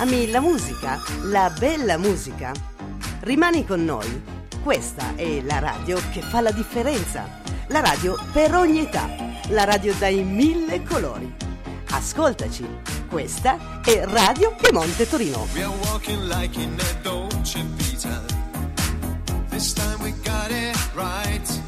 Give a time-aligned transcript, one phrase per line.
[0.00, 0.98] Ami la musica?
[1.24, 2.52] La bella musica?
[3.20, 4.22] Rimani con noi.
[4.62, 7.28] Questa è la radio che fa la differenza.
[7.66, 9.06] La radio per ogni età.
[9.48, 11.30] La radio dai mille colori.
[11.90, 12.66] Ascoltaci.
[13.10, 15.46] Questa è Radio Piemonte Torino.
[15.52, 18.22] We are walking like in a Dolce Vita.
[19.50, 21.60] This time we got it right.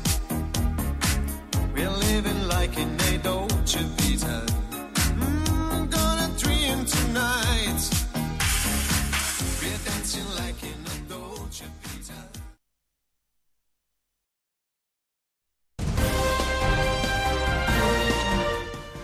[1.74, 4.42] We are living like in a Dolce Vita.
[5.18, 8.01] Mm, gonna dream tonight.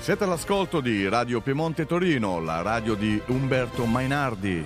[0.08, 4.64] Siete all'ascolto di Radio Piemonte Torino, la radio di Umberto Mainardi.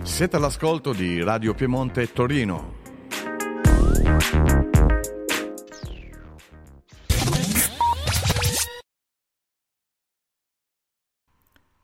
[0.00, 2.76] Siete all'ascolto di Radio Piemonte Torino.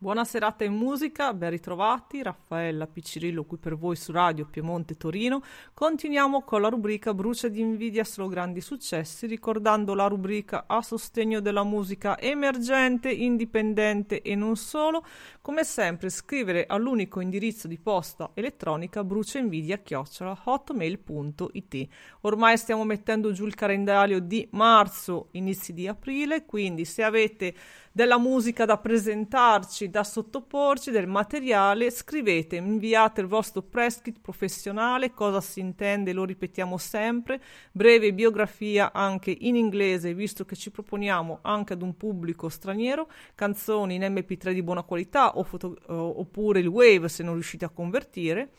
[0.05, 5.41] Buona serata in musica, ben ritrovati, Raffaella Piccirillo qui per voi su Radio Piemonte Torino.
[5.72, 11.41] Continuiamo con la rubrica Brucia di invidia solo grandi successi, ricordando la rubrica a sostegno
[11.41, 15.06] della musica emergente, indipendente e non solo.
[15.41, 21.89] Come sempre scrivere all'unico indirizzo di posta elettronica bruciainvidia-hotmail.it.
[22.20, 27.55] Ormai stiamo mettendo giù il calendario di marzo, inizi di aprile, quindi se avete
[27.94, 35.12] della musica da presentarci, da sottoporci, del materiale, scrivete, inviate il vostro press kit professionale,
[35.12, 41.39] cosa si intende, lo ripetiamo sempre, breve biografia anche in inglese, visto che ci proponiamo
[41.42, 46.67] anche ad un pubblico straniero, canzoni in MP3 di buona qualità o foto- oppure il
[46.67, 48.51] Wave se non riuscite a convertire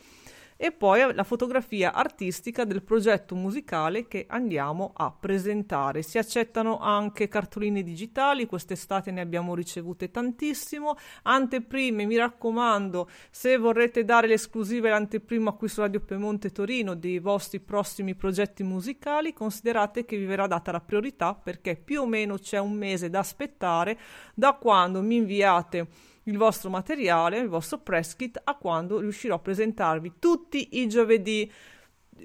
[0.58, 6.02] e poi la fotografia artistica del progetto musicale che andiamo a presentare.
[6.02, 10.96] Si accettano anche cartoline digitali, quest'estate ne abbiamo ricevute tantissimo.
[11.24, 17.20] Anteprime, mi raccomando, se vorrete dare l'esclusiva e l'anteprima qui su Radio Piemonte Torino dei
[17.20, 22.38] vostri prossimi progetti musicali, considerate che vi verrà data la priorità perché più o meno
[22.38, 23.98] c'è un mese da aspettare
[24.34, 29.40] da quando mi inviate il vostro materiale, il vostro press kit a quando riuscirò a
[29.40, 31.52] presentarvi tutti i giovedì.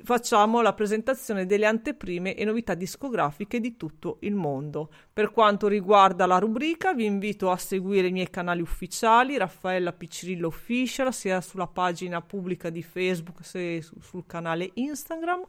[0.02, 4.90] Facciamo la presentazione delle anteprime e novità discografiche di tutto il mondo.
[5.12, 10.46] Per quanto riguarda la rubrica, vi invito a seguire i miei canali ufficiali, Raffaella Piccirillo
[10.46, 15.44] Official, sia sulla pagina pubblica di Facebook sia sul canale Instagram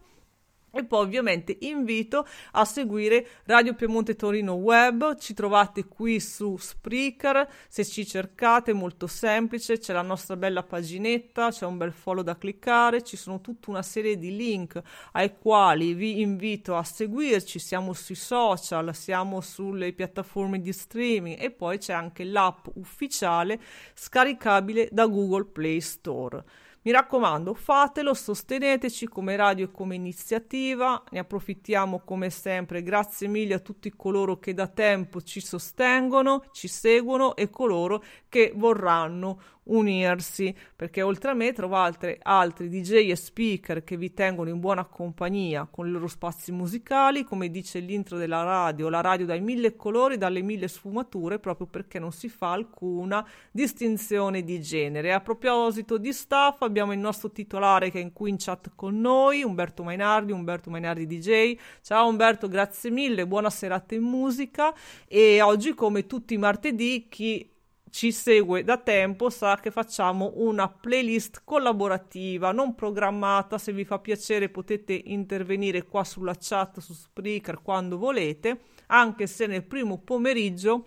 [0.72, 7.46] e poi ovviamente invito a seguire Radio Piemonte Torino Web, ci trovate qui su Spreaker,
[7.68, 12.22] se ci cercate è molto semplice, c'è la nostra bella paginetta, c'è un bel follow
[12.22, 14.80] da cliccare, ci sono tutta una serie di link
[15.12, 21.50] ai quali vi invito a seguirci, siamo sui social, siamo sulle piattaforme di streaming e
[21.50, 23.60] poi c'è anche l'app ufficiale
[23.94, 26.42] scaricabile da Google Play Store.
[26.84, 32.82] Mi raccomando, fatelo, sosteneteci come radio e come iniziativa, ne approfittiamo come sempre.
[32.82, 38.52] Grazie mille a tutti coloro che da tempo ci sostengono, ci seguono e coloro che
[38.56, 44.58] vorranno unirsi, perché oltre a me trovate altri DJ e speaker che vi tengono in
[44.58, 49.40] buona compagnia con i loro spazi musicali, come dice l'intro della radio, la radio dai
[49.40, 55.12] mille colori, dalle mille sfumature, proprio perché non si fa alcuna distinzione di genere.
[55.12, 59.42] A proposito di staff, abbiamo il nostro titolare che è qui in chat con noi,
[59.42, 61.56] Umberto Mainardi, Umberto Mainardi DJ.
[61.82, 64.74] Ciao Umberto, grazie mille, buona serata in musica
[65.06, 67.48] e oggi come tutti i martedì chi
[67.92, 73.58] ci segue da tempo sa che facciamo una playlist collaborativa non programmata.
[73.58, 79.46] Se vi fa piacere potete intervenire qua sulla chat su Spreaker quando volete anche se
[79.46, 80.86] nel primo pomeriggio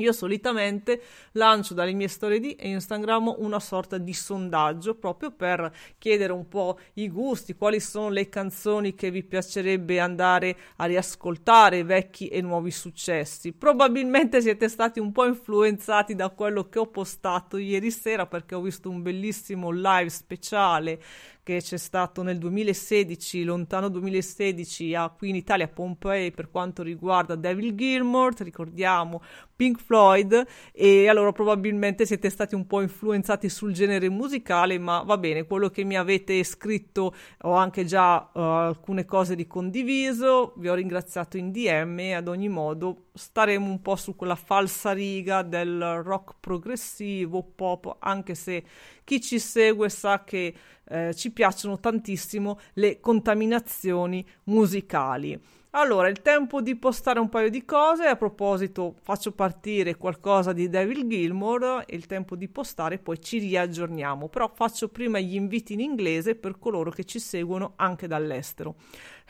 [0.00, 1.02] io solitamente
[1.32, 6.78] lancio dalle mie storie di Instagram una sorta di sondaggio proprio per chiedere un po'
[6.94, 12.70] i gusti, quali sono le canzoni che vi piacerebbe andare a riascoltare, vecchi e nuovi
[12.70, 13.52] successi.
[13.52, 18.60] Probabilmente siete stati un po' influenzati da quello che ho postato ieri sera perché ho
[18.60, 21.00] visto un bellissimo live speciale
[21.48, 26.82] che c'è stato nel 2016, lontano 2016, a, qui in Italia a Pompei per quanto
[26.82, 29.22] riguarda Devil Gilmore, ricordiamo
[29.58, 35.18] Pink Floyd e allora probabilmente siete stati un po' influenzati sul genere musicale, ma va
[35.18, 40.68] bene, quello che mi avete scritto ho anche già uh, alcune cose di condiviso, vi
[40.68, 45.42] ho ringraziato in DM e ad ogni modo staremo un po' su quella falsa riga
[45.42, 48.62] del rock progressivo, pop, anche se
[49.02, 50.54] chi ci segue sa che
[50.88, 55.57] eh, ci piacciono tantissimo le contaminazioni musicali.
[55.80, 58.06] Allora, il tempo di postare un paio di cose.
[58.06, 61.84] A proposito, faccio partire qualcosa di David Gilmour.
[61.86, 64.26] È il tempo di postare, poi ci riaggiorniamo.
[64.26, 68.74] Però faccio prima gli inviti in inglese per coloro che ci seguono anche dall'estero.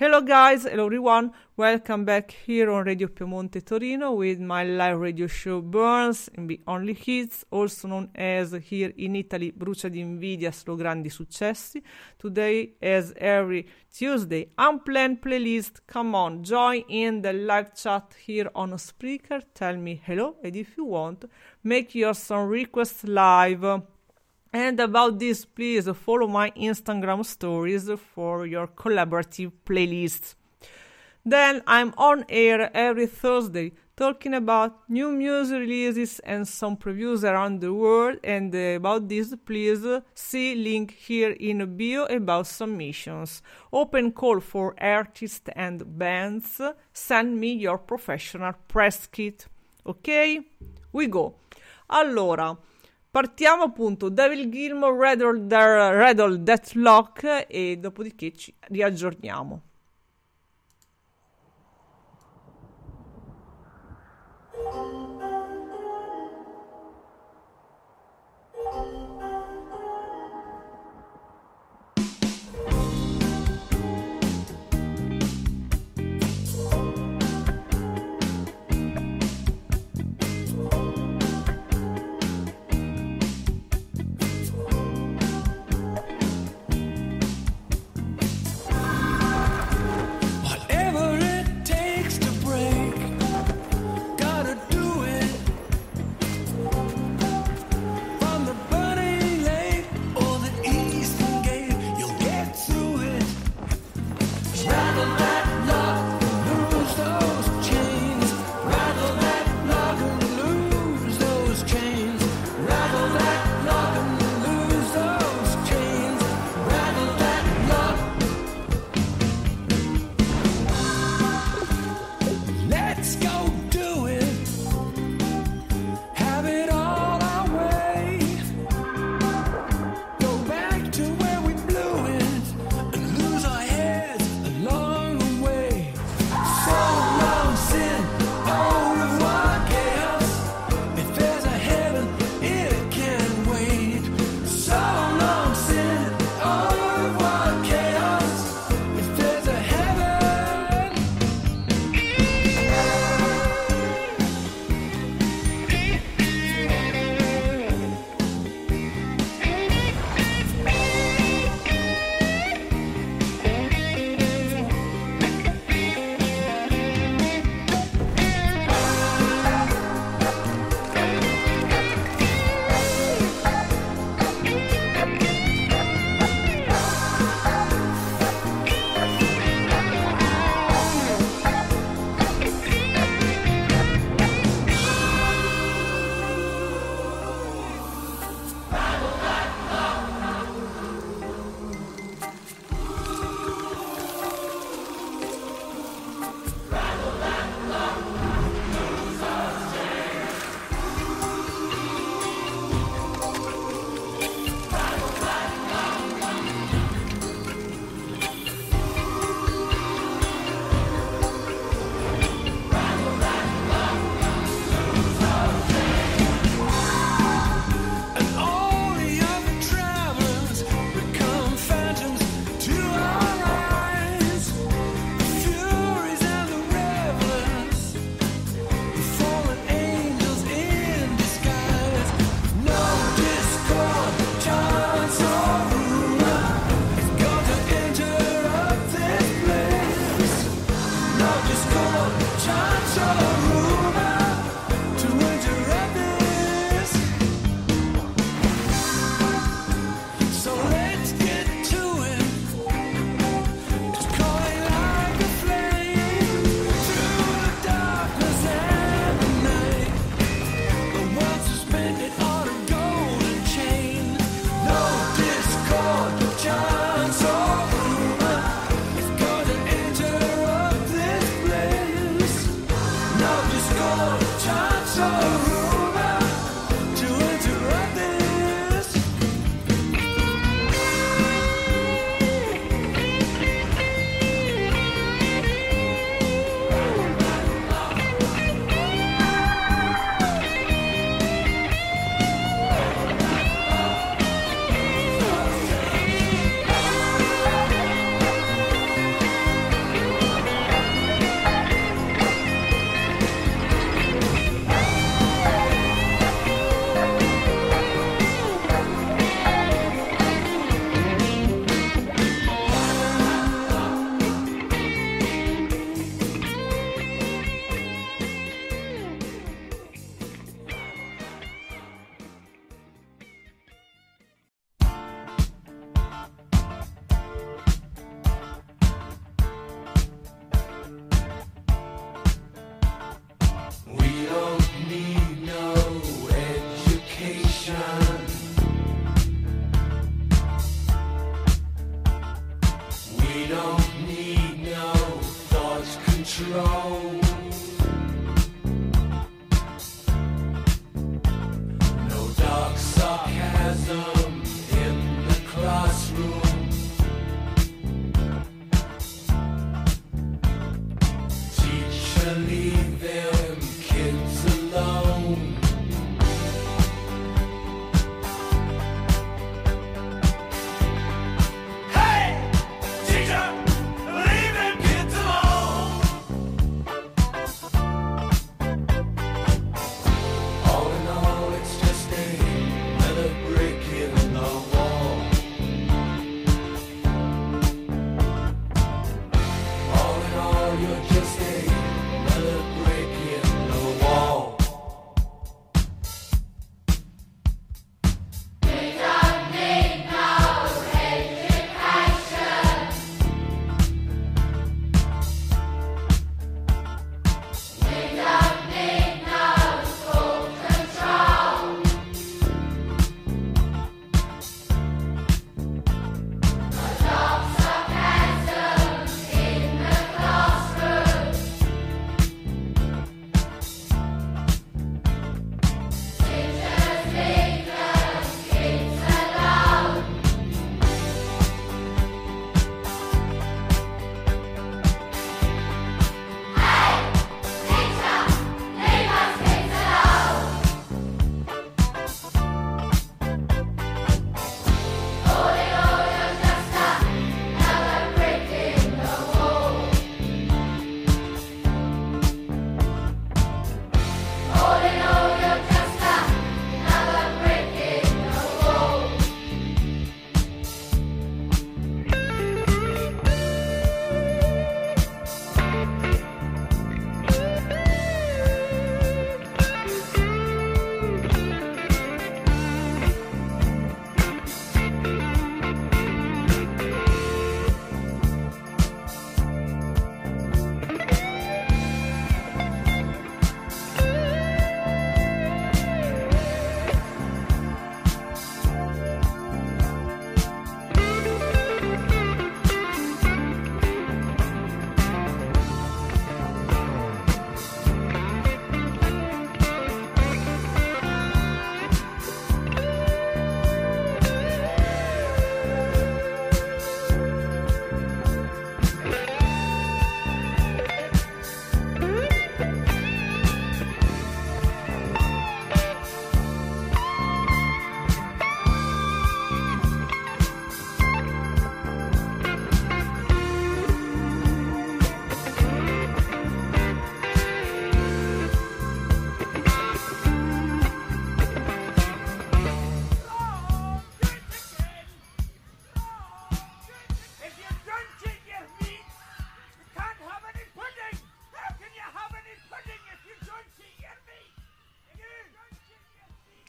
[0.00, 5.26] Hello guys, hello everyone, welcome back here on Radio Piemonte Torino with my live radio
[5.26, 10.52] show Burns in the Only Hits, also known as here in Italy Brucia di Invidia
[10.52, 11.82] Solo Grandi Successi.
[12.16, 15.80] Today, as every Tuesday, unplanned playlist.
[15.88, 20.76] Come on, join in the live chat here on Spreaker, tell me hello, and if
[20.76, 21.24] you want,
[21.64, 23.82] make your song request live.
[24.52, 30.34] And about this, please follow my Instagram stories for your collaborative playlist.
[31.24, 37.60] Then I'm on air every Thursday talking about new music releases and some previews around
[37.60, 38.18] the world.
[38.24, 39.84] And about this, please
[40.14, 43.42] see link here in bio about submissions.
[43.70, 46.60] Open call for artists and bands.
[46.94, 49.46] Send me your professional press kit.
[49.84, 50.40] Ok?
[50.92, 51.34] We go.
[51.90, 52.56] Allora.
[53.10, 59.68] Partiamo appunto Devil Gilmore, Redall, Redall Deathlock e dopodiché ci riaggiorniamo.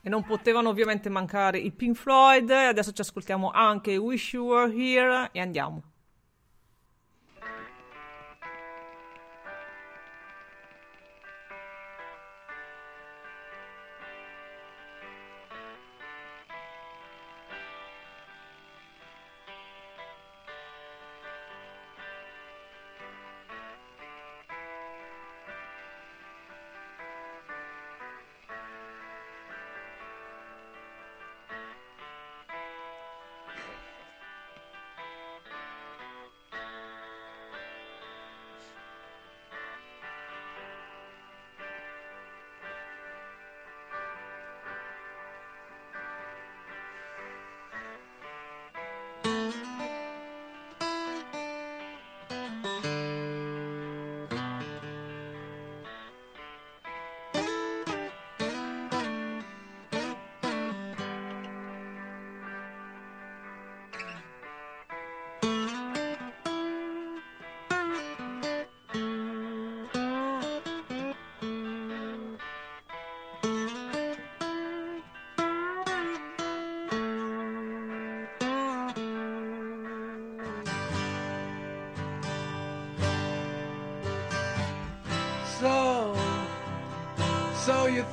[0.10, 2.50] Non potevano ovviamente mancare i Pink Floyd.
[2.50, 5.84] Adesso ci ascoltiamo anche Wish You Were Here e andiamo.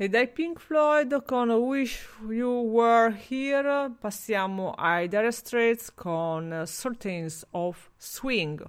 [0.00, 7.44] E dai Pink Floyd con Wish You Were Here passiamo ai Dire Straits con Certains
[7.50, 8.62] of Swing.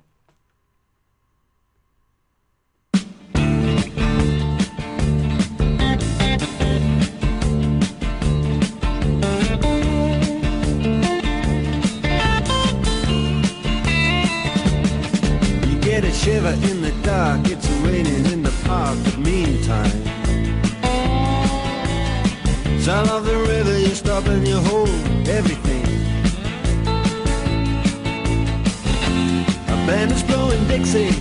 [15.67, 20.18] You get a shiver in the dark, it's raining in the park, but meantime.
[22.89, 24.89] Sound of the river, you stop and you hold
[25.27, 25.85] everything.
[29.67, 31.11] A band is blowing Dixie,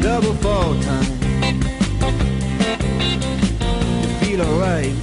[0.00, 1.12] double fall time.
[4.00, 4.94] You feel alright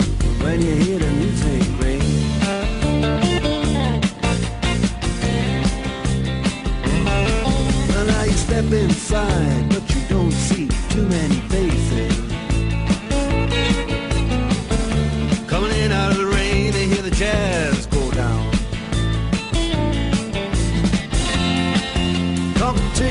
[0.41, 2.01] when you hear the music ring.
[7.89, 9.76] Well, now you step inside.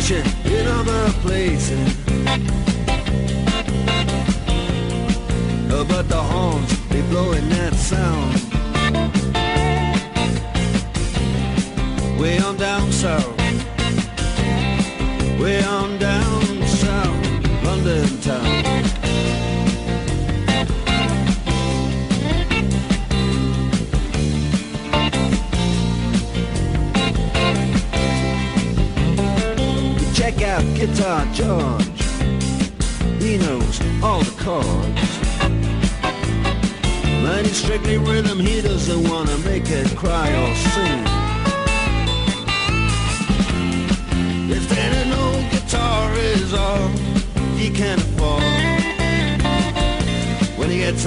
[0.07, 1.97] confusion in other places.
[5.89, 8.46] But the horns, they blowing that sound.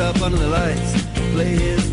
[0.09, 1.88] up under the lights, play his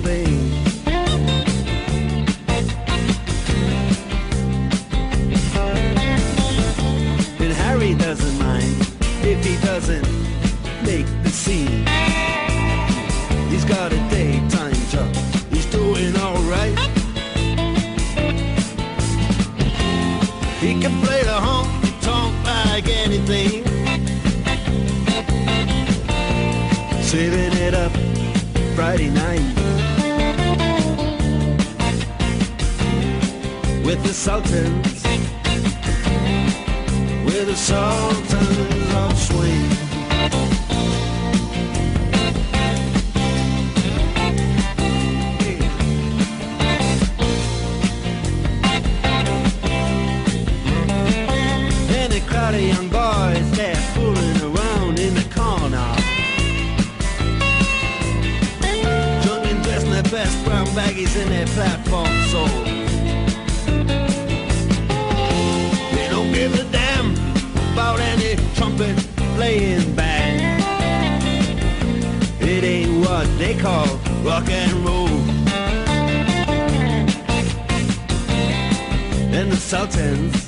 [79.76, 80.45] Sultans.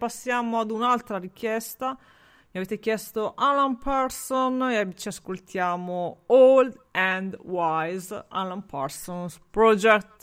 [0.00, 1.90] passiamo ad un'altra richiesta.
[1.90, 10.19] Mi avete chiesto Alan Parson e ci ascoltiamo Old and Wise Alan Parsons Project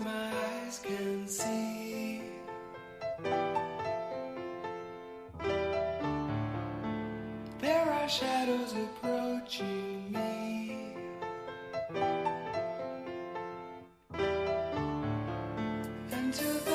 [0.00, 2.22] my eyes can see.
[7.60, 10.94] There are shadows approaching me.
[16.12, 16.65] And to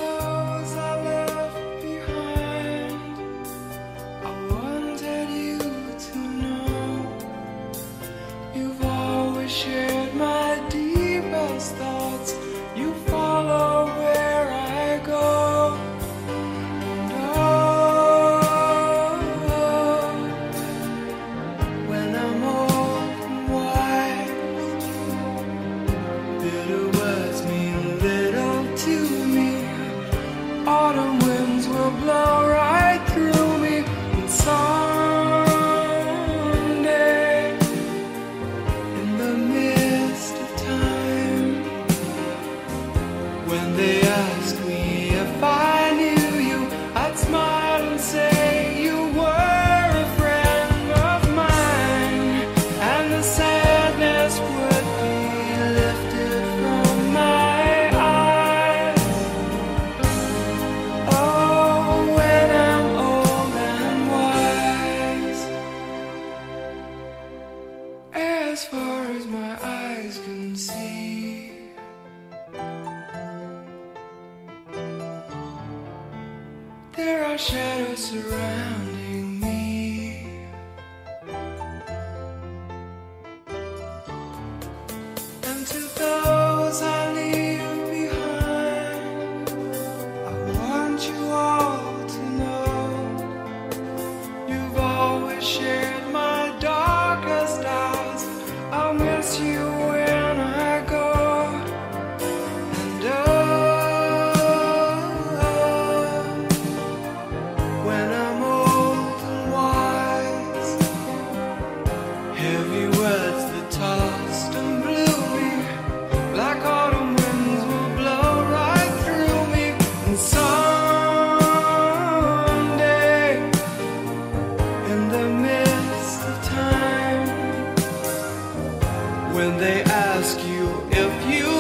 [129.42, 131.51] when they ask you if you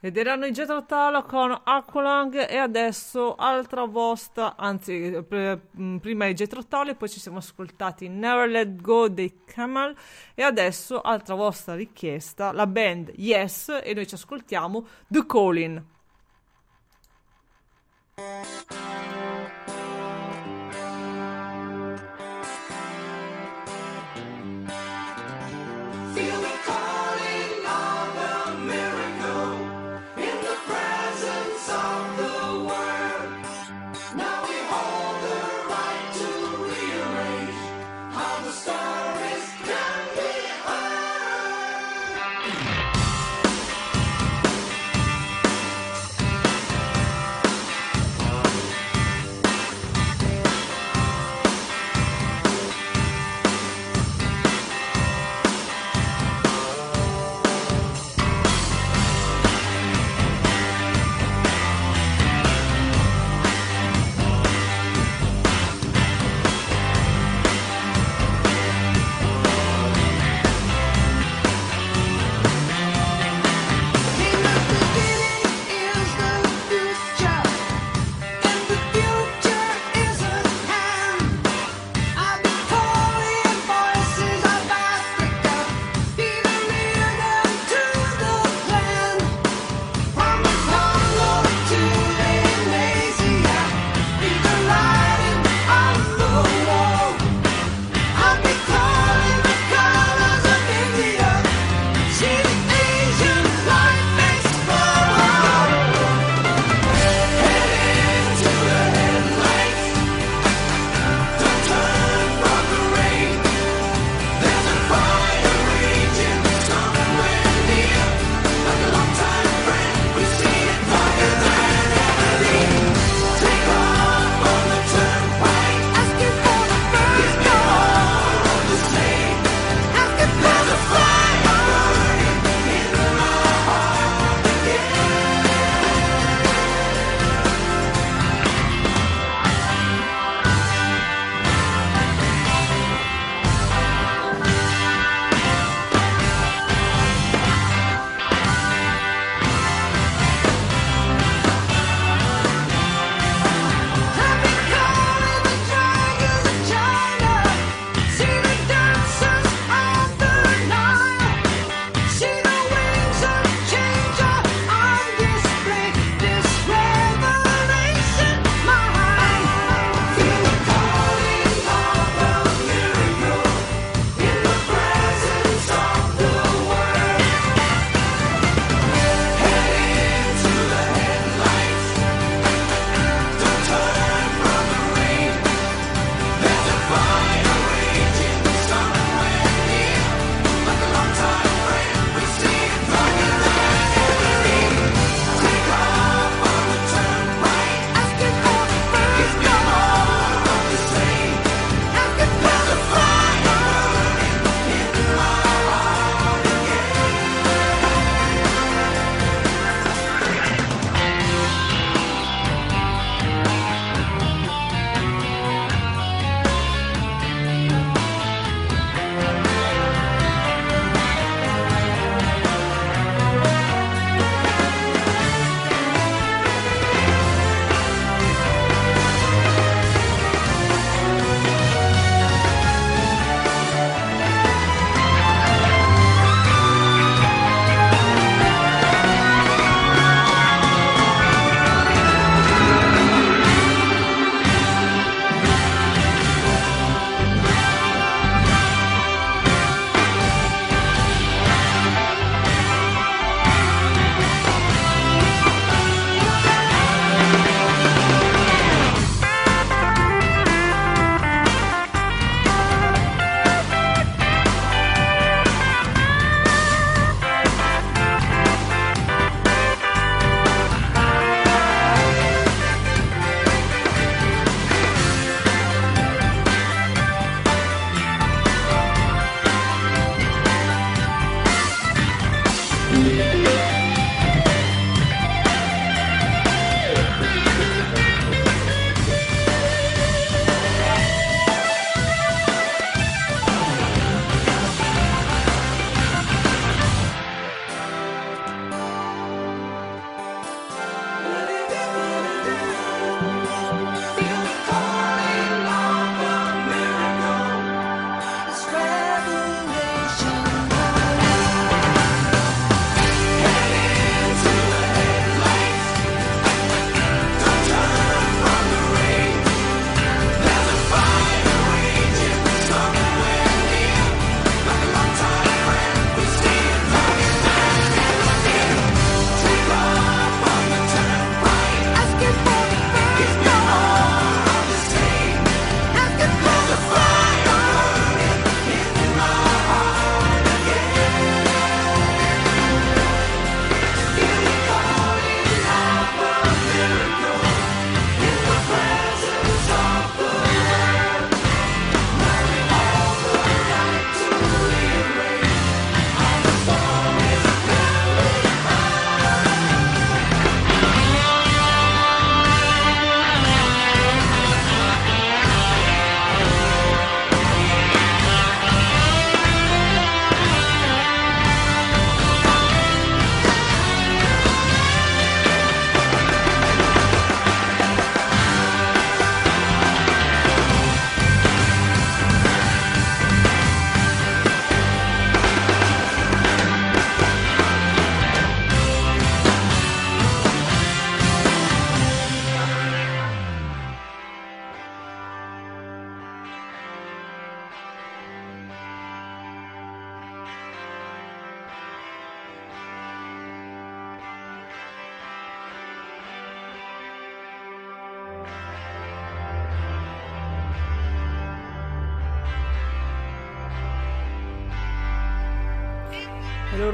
[0.00, 0.84] Ed erano i Jethro
[1.26, 7.18] con Aqualung e adesso altra vostra, anzi pr- mh, prima i Jethro e poi ci
[7.18, 9.96] siamo ascoltati Never Let Go dei Camel
[10.34, 15.82] e adesso altra vostra richiesta, la band Yes e noi ci ascoltiamo The Calling.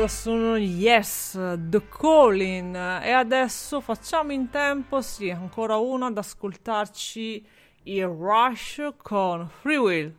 [0.01, 2.75] Loro sono Yes, The Calling.
[2.75, 7.47] E adesso facciamo in tempo, sì, ancora uno ad ascoltarci
[7.83, 10.15] il Rush con Free Will.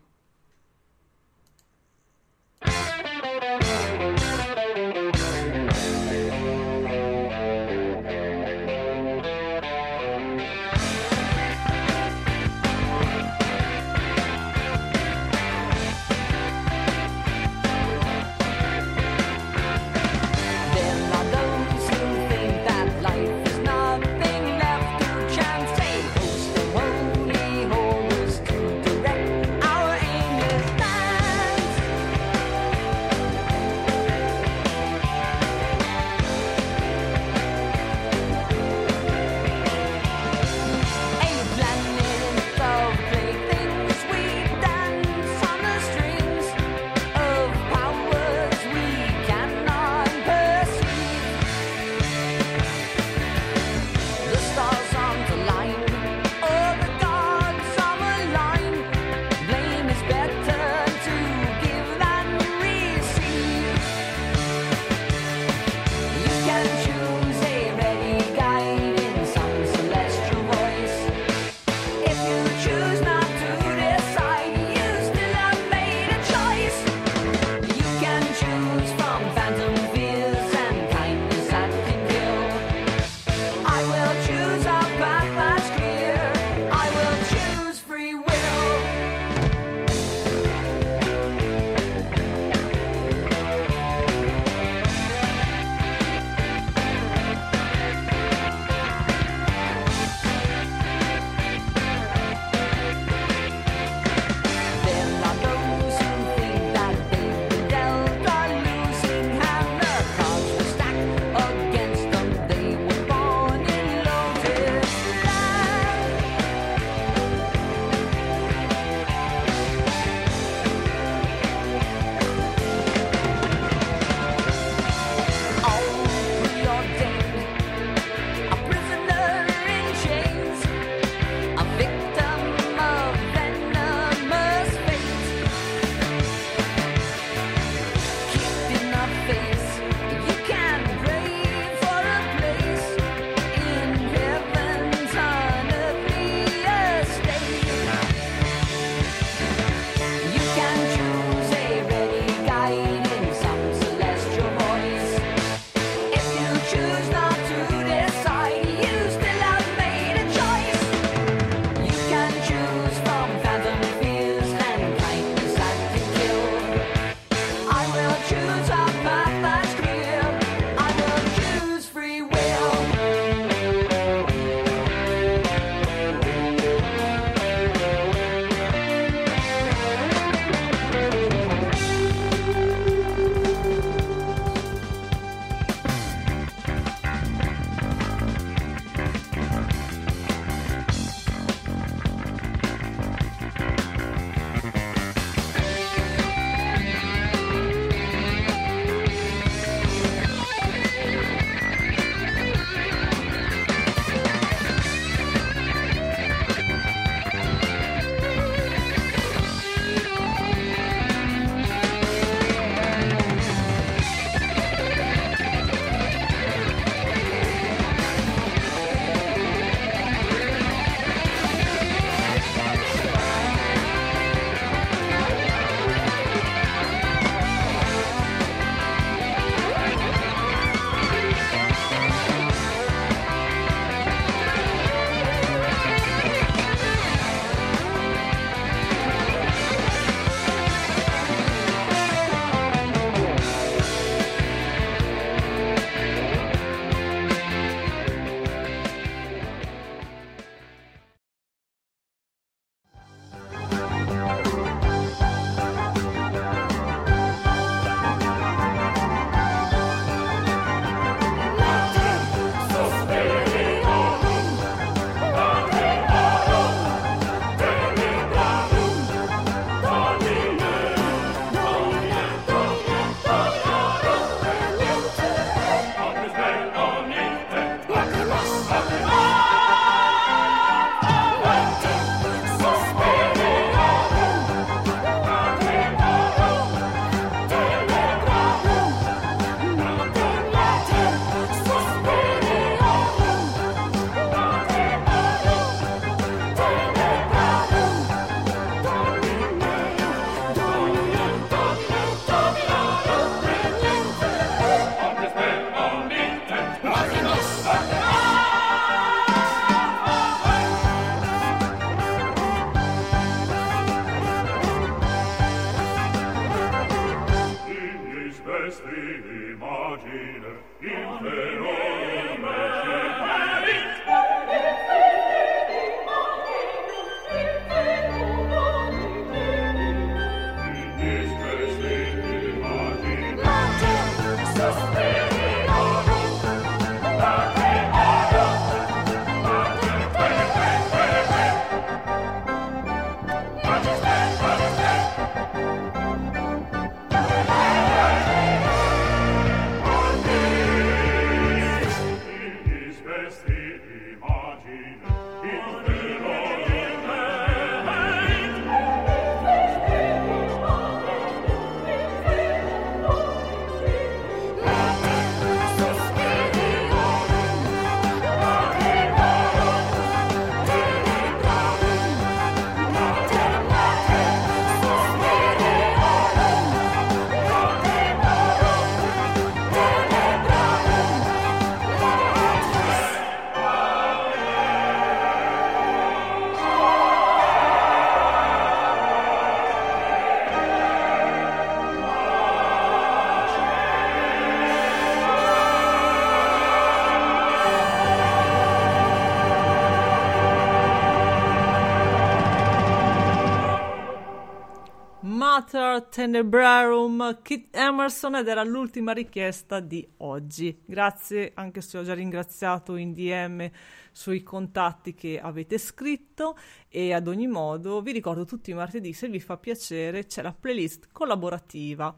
[405.72, 410.82] Mater Tenebrarum Kit Emerson ed era l'ultima richiesta di oggi.
[410.86, 413.72] Grazie anche se ho già ringraziato in DM
[414.12, 416.58] sui contatti che avete scritto
[416.90, 420.52] e ad ogni modo vi ricordo tutti i martedì se vi fa piacere c'è la
[420.52, 422.14] playlist collaborativa.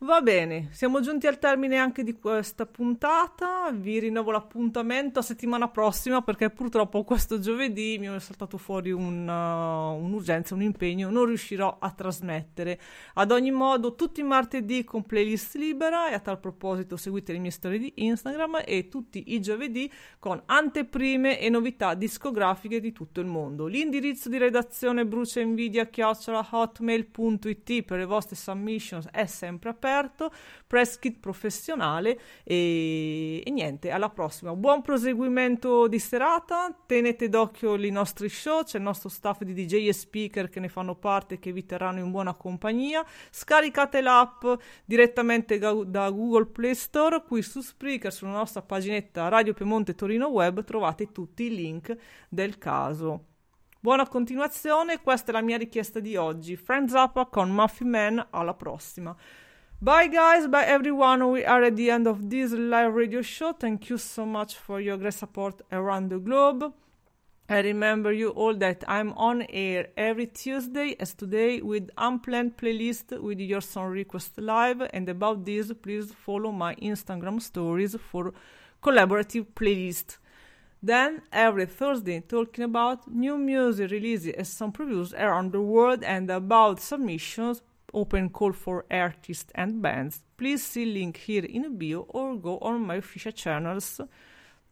[0.00, 3.70] Va bene, siamo giunti al termine anche di questa puntata.
[3.72, 9.26] Vi rinnovo l'appuntamento a settimana prossima perché purtroppo questo giovedì mi è saltato fuori un,
[9.26, 12.78] uh, un'urgenza, un impegno, non riuscirò a trasmettere.
[13.14, 17.38] Ad ogni modo, tutti i martedì con playlist libera e a tal proposito seguite le
[17.38, 23.20] mie storie di Instagram e tutti i giovedì con anteprime e novità discografiche di tutto
[23.20, 23.64] il mondo.
[23.64, 30.32] L'indirizzo di redazione bruciainvidia.hotmail.it per le vostre submissions è sempre aperto aperto,
[30.66, 34.54] press kit professionale e, e, niente, alla prossima.
[34.54, 39.86] Buon proseguimento di serata, tenete d'occhio i nostri show, c'è il nostro staff di DJ
[39.86, 43.04] e speaker che ne fanno parte e che vi terranno in buona compagnia.
[43.30, 44.44] Scaricate l'app
[44.84, 50.64] direttamente da, Google Play Store, qui su Spreaker, sulla nostra paginetta Radio Piemonte Torino Web
[50.64, 51.96] trovate tutti i link
[52.28, 53.34] del caso.
[53.78, 56.56] Buona continuazione, questa è la mia richiesta di oggi.
[56.56, 59.14] Friends Up con Muffin Man, alla prossima.
[59.82, 60.48] Bye, guys.
[60.48, 61.30] Bye, everyone.
[61.30, 63.52] We are at the end of this live radio show.
[63.52, 66.72] Thank you so much for your great support around the globe.
[67.50, 73.20] I remember you all that I'm on air every Tuesday, as today, with unplanned playlist
[73.20, 74.80] with your song request live.
[74.94, 78.32] And about this, please follow my Instagram stories for
[78.82, 80.16] collaborative playlist.
[80.82, 86.30] Then every Thursday, talking about new music releases and some previews around the world and
[86.30, 87.60] about submissions
[87.92, 92.86] open call for artists and bands, please see link here in bio or go on
[92.86, 94.00] my official channels.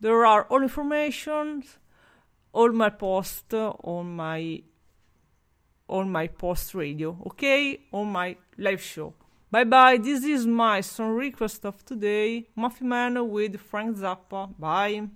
[0.01, 1.65] There are all information,
[2.53, 4.63] all my posts on my
[5.89, 7.81] on my post radio, okay?
[7.93, 9.15] On my live show.
[9.51, 9.99] Bye bye.
[9.99, 14.59] This is my song request of today, Muffin Man with Frank Zappa.
[14.59, 15.09] Bye.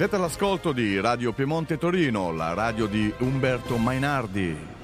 [0.00, 4.79] Siete all'ascolto di Radio Piemonte Torino, la radio di Umberto Mainardi.